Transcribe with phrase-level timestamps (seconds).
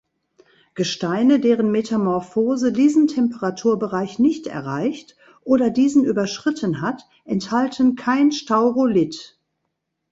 [0.73, 9.37] Gesteine, deren Metamorphose diesen Temperaturbereich nicht erreicht oder diesen überschritten hat, enthalten keinen Staurolith.